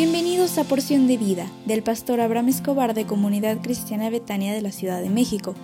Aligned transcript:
Bienvenidos 0.00 0.58
a 0.58 0.62
Porción 0.62 1.08
de 1.08 1.16
Vida 1.16 1.50
del 1.66 1.82
pastor 1.82 2.20
Abraham 2.20 2.50
Escobar 2.50 2.94
de 2.94 3.04
Comunidad 3.04 3.60
Cristiana 3.60 4.10
Betania 4.10 4.54
de 4.54 4.62
la 4.62 4.70
Ciudad 4.70 5.02
de 5.02 5.10
México. 5.10 5.56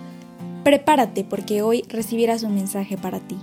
Prepárate 0.65 1.23
porque 1.23 1.61
hoy 1.61 1.83
recibirás 1.87 2.43
un 2.43 2.53
mensaje 2.53 2.97
para 2.97 3.21
ti. 3.21 3.37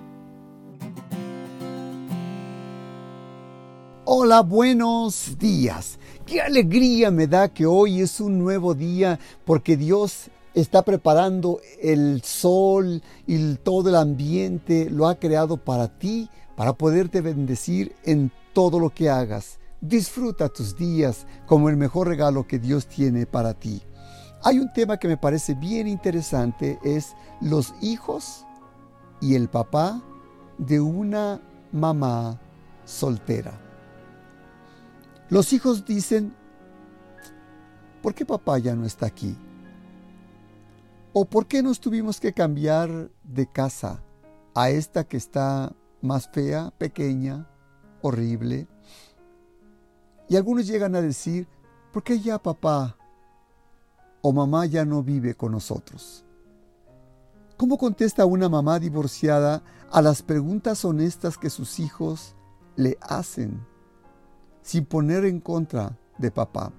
Hola, 4.04 4.42
buenos 4.42 5.38
días. 5.38 5.98
Qué 6.26 6.42
alegría 6.42 7.10
me 7.10 7.26
da 7.26 7.48
que 7.48 7.64
hoy 7.64 8.02
es 8.02 8.20
un 8.20 8.38
nuevo 8.38 8.74
día 8.74 9.18
porque 9.46 9.78
Dios 9.78 10.28
está 10.52 10.82
preparando 10.82 11.62
el 11.80 12.20
sol 12.22 13.02
y 13.26 13.54
todo 13.54 13.88
el 13.88 13.96
ambiente, 13.96 14.90
lo 14.90 15.08
ha 15.08 15.14
creado 15.14 15.56
para 15.56 15.88
ti, 15.88 16.28
para 16.54 16.74
poderte 16.74 17.22
bendecir 17.22 17.94
en 18.04 18.30
todo 18.52 18.78
lo 18.78 18.90
que 18.90 19.08
hagas. 19.08 19.58
Disfruta 19.82 20.48
tus 20.48 20.76
días 20.76 21.26
como 21.44 21.68
el 21.68 21.76
mejor 21.76 22.06
regalo 22.06 22.46
que 22.46 22.60
Dios 22.60 22.86
tiene 22.86 23.26
para 23.26 23.52
ti. 23.52 23.82
Hay 24.44 24.60
un 24.60 24.72
tema 24.72 24.96
que 24.96 25.08
me 25.08 25.16
parece 25.16 25.54
bien 25.54 25.88
interesante, 25.88 26.78
es 26.84 27.16
los 27.40 27.74
hijos 27.82 28.46
y 29.20 29.34
el 29.34 29.48
papá 29.48 30.00
de 30.56 30.80
una 30.80 31.42
mamá 31.72 32.40
soltera. 32.84 33.60
Los 35.28 35.52
hijos 35.52 35.84
dicen, 35.84 36.32
¿por 38.02 38.14
qué 38.14 38.24
papá 38.24 38.58
ya 38.58 38.76
no 38.76 38.86
está 38.86 39.06
aquí? 39.06 39.36
¿O 41.12 41.24
por 41.24 41.48
qué 41.48 41.60
nos 41.60 41.80
tuvimos 41.80 42.20
que 42.20 42.32
cambiar 42.32 43.10
de 43.24 43.50
casa 43.50 44.00
a 44.54 44.70
esta 44.70 45.02
que 45.02 45.16
está 45.16 45.72
más 46.00 46.30
fea, 46.32 46.72
pequeña, 46.78 47.48
horrible? 48.00 48.68
Y 50.32 50.36
algunos 50.36 50.66
llegan 50.66 50.94
a 50.94 51.02
decir, 51.02 51.46
¿por 51.92 52.02
qué 52.02 52.18
ya 52.18 52.42
papá 52.42 52.96
o 54.22 54.32
mamá 54.32 54.64
ya 54.64 54.82
no 54.82 55.02
vive 55.02 55.34
con 55.34 55.52
nosotros? 55.52 56.24
¿Cómo 57.58 57.76
contesta 57.76 58.24
una 58.24 58.48
mamá 58.48 58.78
divorciada 58.78 59.62
a 59.90 60.00
las 60.00 60.22
preguntas 60.22 60.86
honestas 60.86 61.36
que 61.36 61.50
sus 61.50 61.78
hijos 61.78 62.34
le 62.76 62.96
hacen 63.02 63.60
sin 64.62 64.86
poner 64.86 65.26
en 65.26 65.38
contra 65.38 65.98
de 66.16 66.30
papá? 66.30 66.72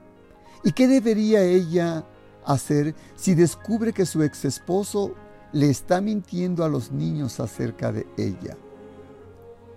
¿Y 0.64 0.72
qué 0.72 0.88
debería 0.88 1.44
ella 1.44 2.08
hacer 2.48 2.96
si 3.16 3.36
descubre 3.36 3.94
que 3.94 4.08
su 4.08 4.24
ex 4.24 4.46
esposo 4.46 5.14
le 5.52 5.70
está 5.70 6.02
mintiendo 6.02 6.64
a 6.64 6.70
los 6.70 6.92
niños 6.92 7.40
acerca 7.40 7.92
de 7.92 8.08
ella? 8.18 8.58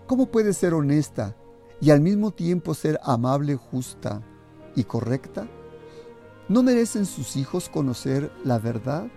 ¿Cómo 0.07 0.31
puede 0.31 0.55
ser 0.55 0.73
honesta 0.73 1.37
y 1.81 1.91
al 1.91 2.01
mismo 2.01 2.31
tiempo 2.31 2.75
ser 2.75 2.99
amable, 3.03 3.57
justa 3.57 4.23
y 4.75 4.85
correcta? 4.85 5.47
¿No 6.49 6.63
merecen 6.63 7.07
sus 7.07 7.37
hijos 7.37 7.69
conocer 7.69 8.31
la 8.45 8.59
verdad? 8.59 9.09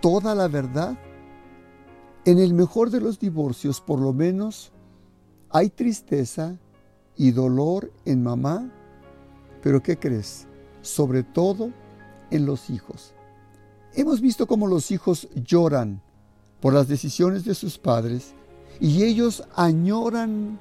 ¿Toda 0.00 0.34
la 0.34 0.48
verdad? 0.48 0.98
En 2.24 2.38
el 2.38 2.54
mejor 2.54 2.90
de 2.90 3.00
los 3.00 3.18
divorcios, 3.18 3.80
por 3.80 4.00
lo 4.00 4.12
menos, 4.12 4.72
hay 5.50 5.68
tristeza 5.68 6.58
y 7.16 7.30
dolor 7.30 7.92
en 8.04 8.22
mamá, 8.22 8.70
pero 9.62 9.82
¿qué 9.82 9.98
crees? 9.98 10.46
Sobre 10.82 11.22
todo 11.22 11.70
en 12.30 12.46
los 12.46 12.70
hijos. 12.70 13.14
Hemos 13.94 14.20
visto 14.20 14.46
cómo 14.46 14.66
los 14.66 14.90
hijos 14.90 15.28
lloran 15.34 16.02
por 16.60 16.72
las 16.72 16.88
decisiones 16.88 17.44
de 17.44 17.54
sus 17.54 17.78
padres 17.78 18.34
y 18.80 19.04
ellos 19.04 19.44
añoran 19.54 20.58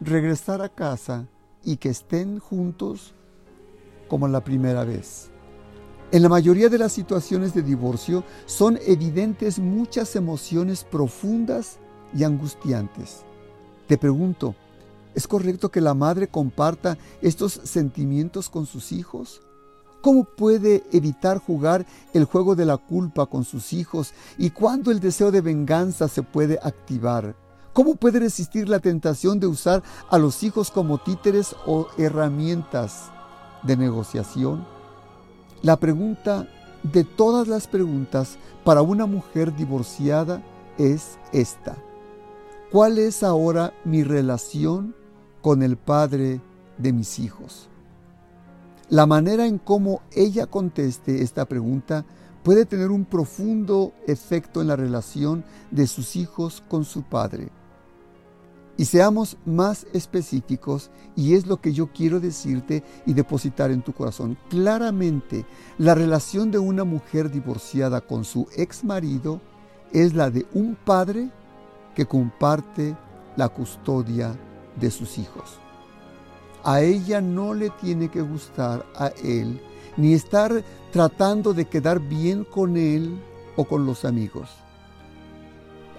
regresar 0.00 0.62
a 0.62 0.68
casa 0.68 1.26
y 1.64 1.76
que 1.76 1.88
estén 1.88 2.38
juntos 2.38 3.14
como 4.08 4.28
la 4.28 4.42
primera 4.42 4.84
vez. 4.84 5.30
En 6.10 6.22
la 6.22 6.28
mayoría 6.28 6.68
de 6.68 6.78
las 6.78 6.92
situaciones 6.92 7.52
de 7.52 7.62
divorcio 7.62 8.24
son 8.46 8.78
evidentes 8.86 9.58
muchas 9.58 10.16
emociones 10.16 10.84
profundas 10.84 11.78
y 12.16 12.24
angustiantes. 12.24 13.24
Te 13.86 13.98
pregunto, 13.98 14.54
¿es 15.14 15.26
correcto 15.28 15.70
que 15.70 15.82
la 15.82 15.92
madre 15.92 16.28
comparta 16.28 16.96
estos 17.20 17.52
sentimientos 17.64 18.48
con 18.48 18.64
sus 18.64 18.92
hijos? 18.92 19.42
¿Cómo 20.00 20.24
puede 20.24 20.84
evitar 20.92 21.38
jugar 21.38 21.84
el 22.14 22.24
juego 22.24 22.54
de 22.54 22.64
la 22.64 22.78
culpa 22.78 23.26
con 23.26 23.44
sus 23.44 23.72
hijos 23.72 24.14
y 24.38 24.50
cuándo 24.50 24.90
el 24.90 25.00
deseo 25.00 25.30
de 25.30 25.40
venganza 25.40 26.08
se 26.08 26.22
puede 26.22 26.58
activar? 26.62 27.34
¿Cómo 27.72 27.94
puede 27.94 28.18
resistir 28.18 28.68
la 28.68 28.80
tentación 28.80 29.40
de 29.40 29.46
usar 29.46 29.82
a 30.10 30.18
los 30.18 30.42
hijos 30.42 30.70
como 30.70 30.98
títeres 30.98 31.54
o 31.66 31.88
herramientas 31.96 33.10
de 33.62 33.76
negociación? 33.76 34.66
La 35.62 35.76
pregunta 35.76 36.48
de 36.82 37.04
todas 37.04 37.48
las 37.48 37.66
preguntas 37.66 38.38
para 38.64 38.82
una 38.82 39.06
mujer 39.06 39.54
divorciada 39.54 40.42
es 40.78 41.18
esta. 41.32 41.76
¿Cuál 42.70 42.98
es 42.98 43.22
ahora 43.22 43.72
mi 43.84 44.02
relación 44.02 44.94
con 45.40 45.62
el 45.62 45.76
padre 45.76 46.40
de 46.76 46.92
mis 46.92 47.18
hijos? 47.18 47.68
La 48.90 49.06
manera 49.06 49.46
en 49.46 49.58
cómo 49.58 50.00
ella 50.12 50.46
conteste 50.46 51.22
esta 51.22 51.44
pregunta 51.44 52.04
puede 52.42 52.64
tener 52.64 52.90
un 52.90 53.04
profundo 53.04 53.92
efecto 54.06 54.60
en 54.60 54.68
la 54.68 54.76
relación 54.76 55.44
de 55.70 55.86
sus 55.86 56.16
hijos 56.16 56.62
con 56.68 56.84
su 56.84 57.02
padre. 57.02 57.48
Y 58.76 58.84
seamos 58.84 59.36
más 59.44 59.88
específicos, 59.92 60.90
y 61.16 61.34
es 61.34 61.48
lo 61.48 61.60
que 61.60 61.72
yo 61.72 61.88
quiero 61.92 62.20
decirte 62.20 62.84
y 63.06 63.12
depositar 63.12 63.72
en 63.72 63.82
tu 63.82 63.92
corazón. 63.92 64.38
Claramente, 64.48 65.44
la 65.78 65.96
relación 65.96 66.52
de 66.52 66.60
una 66.60 66.84
mujer 66.84 67.28
divorciada 67.28 68.00
con 68.00 68.24
su 68.24 68.46
ex 68.56 68.84
marido 68.84 69.40
es 69.92 70.14
la 70.14 70.30
de 70.30 70.46
un 70.54 70.76
padre 70.76 71.30
que 71.96 72.06
comparte 72.06 72.96
la 73.36 73.48
custodia 73.48 74.38
de 74.78 74.92
sus 74.92 75.18
hijos. 75.18 75.58
A 76.62 76.80
ella 76.80 77.20
no 77.20 77.54
le 77.54 77.70
tiene 77.70 78.08
que 78.08 78.20
gustar 78.20 78.86
a 78.94 79.08
él, 79.24 79.60
ni 79.98 80.14
estar 80.14 80.64
tratando 80.92 81.52
de 81.52 81.66
quedar 81.66 82.00
bien 82.00 82.44
con 82.44 82.78
él 82.78 83.20
o 83.56 83.64
con 83.64 83.84
los 83.84 84.06
amigos. 84.06 84.48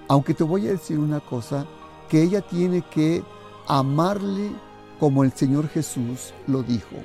Aunque 0.07 0.33
te 0.33 0.43
voy 0.43 0.67
a 0.67 0.71
decir 0.71 0.97
una 0.97 1.19
cosa, 1.19 1.67
que 2.09 2.23
ella 2.23 2.41
tiene 2.41 2.81
que 2.81 3.23
amarle 3.67 4.51
como 4.99 5.23
el 5.23 5.31
Señor 5.33 5.67
Jesús 5.67 6.33
lo 6.47 6.63
dijo. 6.63 6.95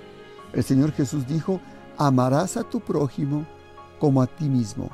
El 0.54 0.64
Señor 0.64 0.92
Jesús 0.92 1.26
dijo, 1.26 1.60
amarás 1.98 2.56
a 2.56 2.62
tu 2.62 2.80
prójimo 2.80 3.44
como 3.98 4.22
a 4.22 4.26
ti 4.26 4.48
mismo. 4.48 4.88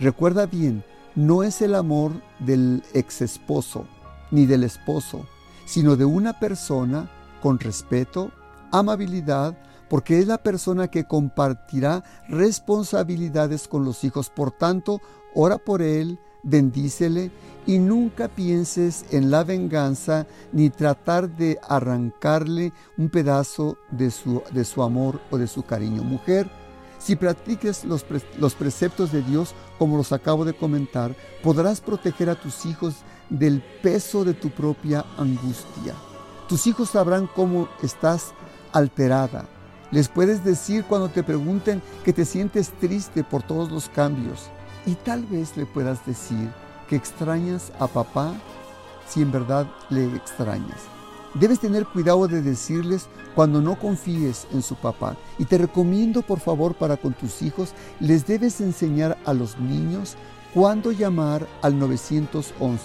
Recuerda 0.00 0.46
bien, 0.46 0.82
no 1.14 1.42
es 1.42 1.62
el 1.62 1.74
amor 1.74 2.12
del 2.40 2.82
ex 2.94 3.22
esposo 3.22 3.86
ni 4.30 4.46
del 4.46 4.64
esposo, 4.64 5.26
sino 5.66 5.94
de 5.94 6.06
una 6.06 6.40
persona 6.40 7.10
con 7.42 7.58
respeto, 7.58 8.32
amabilidad, 8.72 9.56
porque 9.92 10.18
es 10.18 10.26
la 10.26 10.38
persona 10.38 10.88
que 10.88 11.04
compartirá 11.04 12.02
responsabilidades 12.26 13.68
con 13.68 13.84
los 13.84 14.04
hijos. 14.04 14.30
Por 14.30 14.50
tanto, 14.50 15.02
ora 15.34 15.58
por 15.58 15.82
él, 15.82 16.18
bendícele 16.42 17.30
y 17.66 17.76
nunca 17.76 18.28
pienses 18.28 19.04
en 19.10 19.30
la 19.30 19.44
venganza 19.44 20.26
ni 20.50 20.70
tratar 20.70 21.28
de 21.36 21.58
arrancarle 21.68 22.72
un 22.96 23.10
pedazo 23.10 23.76
de 23.90 24.10
su, 24.10 24.42
de 24.50 24.64
su 24.64 24.82
amor 24.82 25.20
o 25.30 25.36
de 25.36 25.46
su 25.46 25.62
cariño. 25.62 26.02
Mujer, 26.02 26.50
si 26.98 27.14
practiques 27.14 27.84
los, 27.84 28.06
los 28.38 28.54
preceptos 28.54 29.12
de 29.12 29.20
Dios 29.20 29.54
como 29.78 29.98
los 29.98 30.12
acabo 30.12 30.46
de 30.46 30.54
comentar, 30.54 31.14
podrás 31.42 31.82
proteger 31.82 32.30
a 32.30 32.40
tus 32.40 32.64
hijos 32.64 32.94
del 33.28 33.62
peso 33.82 34.24
de 34.24 34.32
tu 34.32 34.48
propia 34.48 35.04
angustia. 35.18 35.94
Tus 36.48 36.66
hijos 36.66 36.88
sabrán 36.88 37.26
cómo 37.26 37.68
estás 37.82 38.32
alterada. 38.72 39.46
Les 39.92 40.08
puedes 40.08 40.42
decir 40.42 40.84
cuando 40.84 41.10
te 41.10 41.22
pregunten 41.22 41.82
que 42.02 42.14
te 42.14 42.24
sientes 42.24 42.70
triste 42.80 43.22
por 43.22 43.42
todos 43.42 43.70
los 43.70 43.90
cambios 43.90 44.48
y 44.86 44.94
tal 44.94 45.24
vez 45.26 45.54
le 45.56 45.66
puedas 45.66 46.04
decir 46.06 46.50
que 46.88 46.96
extrañas 46.96 47.70
a 47.78 47.86
papá 47.86 48.34
si 49.06 49.20
en 49.20 49.30
verdad 49.30 49.66
le 49.90 50.06
extrañas. 50.16 50.80
Debes 51.34 51.60
tener 51.60 51.86
cuidado 51.86 52.26
de 52.26 52.40
decirles 52.40 53.08
cuando 53.34 53.60
no 53.60 53.78
confíes 53.78 54.46
en 54.52 54.62
su 54.62 54.76
papá. 54.76 55.16
Y 55.38 55.44
te 55.44 55.58
recomiendo 55.58 56.22
por 56.22 56.40
favor 56.40 56.74
para 56.74 56.96
con 56.96 57.12
tus 57.12 57.42
hijos, 57.42 57.74
les 58.00 58.26
debes 58.26 58.60
enseñar 58.60 59.18
a 59.24 59.32
los 59.32 59.58
niños 59.58 60.16
cuándo 60.54 60.92
llamar 60.92 61.46
al 61.62 61.78
911 61.78 62.80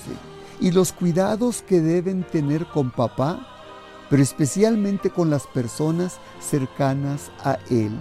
y 0.59 0.71
los 0.71 0.92
cuidados 0.92 1.62
que 1.62 1.81
deben 1.81 2.24
tener 2.24 2.65
con 2.68 2.92
papá, 2.92 3.56
pero 4.09 4.21
especialmente 4.21 5.09
con 5.09 5.30
las 5.30 5.48
personas 5.48 6.18
cercanas 6.39 7.31
a 7.44 7.57
él. 7.69 7.92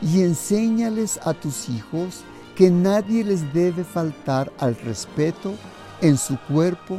Y 0.00 0.22
enséñales 0.22 1.20
a 1.24 1.32
tus 1.34 1.68
hijos 1.68 2.22
que 2.56 2.70
nadie 2.70 3.24
les 3.24 3.52
debe 3.52 3.84
faltar 3.84 4.52
al 4.58 4.76
respeto 4.76 5.54
en 6.00 6.18
su 6.18 6.38
cuerpo 6.40 6.98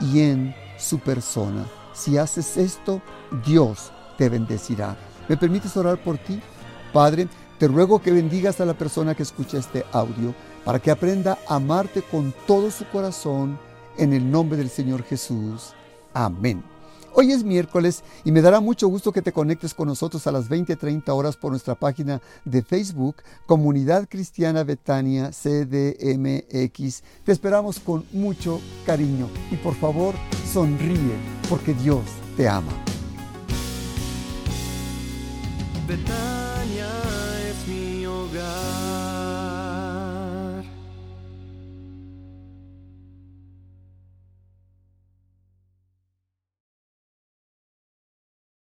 y 0.00 0.20
en 0.20 0.54
su 0.78 0.98
persona. 0.98 1.66
Si 1.92 2.16
haces 2.16 2.56
esto, 2.56 3.00
Dios 3.44 3.92
te 4.16 4.28
bendecirá. 4.28 4.96
¿Me 5.28 5.36
permites 5.36 5.76
orar 5.76 6.02
por 6.02 6.18
ti? 6.18 6.40
Padre, 6.92 7.28
te 7.58 7.68
ruego 7.68 8.00
que 8.00 8.12
bendigas 8.12 8.60
a 8.60 8.64
la 8.64 8.74
persona 8.74 9.14
que 9.14 9.22
escucha 9.22 9.58
este 9.58 9.84
audio 9.92 10.34
para 10.64 10.78
que 10.78 10.90
aprenda 10.90 11.38
a 11.48 11.56
amarte 11.56 12.02
con 12.02 12.34
todo 12.46 12.70
su 12.70 12.86
corazón 12.86 13.58
en 13.96 14.12
el 14.12 14.30
nombre 14.30 14.58
del 14.58 14.70
Señor 14.70 15.02
Jesús. 15.04 15.72
Amén. 16.12 16.73
Hoy 17.16 17.30
es 17.30 17.44
miércoles 17.44 18.02
y 18.24 18.32
me 18.32 18.42
dará 18.42 18.58
mucho 18.58 18.88
gusto 18.88 19.12
que 19.12 19.22
te 19.22 19.30
conectes 19.30 19.72
con 19.72 19.86
nosotros 19.86 20.26
a 20.26 20.32
las 20.32 20.48
20:30 20.48 21.14
horas 21.14 21.36
por 21.36 21.52
nuestra 21.52 21.76
página 21.76 22.20
de 22.44 22.60
Facebook, 22.62 23.16
Comunidad 23.46 24.08
Cristiana 24.08 24.64
Betania 24.64 25.30
CDMX. 25.30 27.04
Te 27.24 27.30
esperamos 27.30 27.78
con 27.78 28.04
mucho 28.12 28.60
cariño 28.84 29.28
y 29.52 29.56
por 29.56 29.76
favor 29.76 30.16
sonríe 30.52 31.14
porque 31.48 31.72
Dios 31.74 32.02
te 32.36 32.48
ama. 32.48 32.72